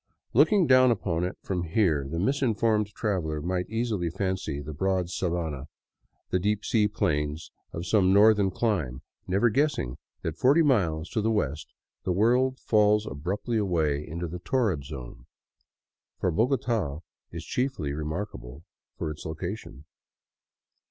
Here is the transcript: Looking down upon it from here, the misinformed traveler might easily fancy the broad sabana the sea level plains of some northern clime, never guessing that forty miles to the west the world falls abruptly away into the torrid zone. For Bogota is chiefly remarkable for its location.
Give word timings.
Looking 0.33 0.65
down 0.65 0.89
upon 0.89 1.23
it 1.23 1.37
from 1.43 1.61
here, 1.61 2.07
the 2.09 2.17
misinformed 2.17 2.87
traveler 2.87 3.39
might 3.39 3.69
easily 3.69 4.09
fancy 4.09 4.59
the 4.59 4.73
broad 4.73 5.09
sabana 5.11 5.65
the 6.31 6.39
sea 6.63 6.85
level 6.87 6.97
plains 6.97 7.51
of 7.71 7.85
some 7.85 8.11
northern 8.11 8.49
clime, 8.49 9.03
never 9.27 9.51
guessing 9.51 9.99
that 10.23 10.39
forty 10.39 10.63
miles 10.63 11.07
to 11.09 11.21
the 11.21 11.29
west 11.29 11.71
the 12.03 12.11
world 12.11 12.57
falls 12.57 13.05
abruptly 13.05 13.57
away 13.57 14.03
into 14.03 14.27
the 14.27 14.39
torrid 14.39 14.85
zone. 14.85 15.27
For 16.19 16.31
Bogota 16.31 17.01
is 17.31 17.45
chiefly 17.45 17.93
remarkable 17.93 18.63
for 18.97 19.11
its 19.11 19.23
location. 19.23 19.85